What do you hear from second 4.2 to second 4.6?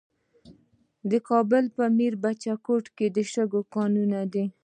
دي.